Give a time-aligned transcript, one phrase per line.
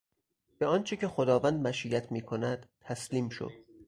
[0.59, 3.49] به آنچه که خداوند مشیت میکند تسلیم شو!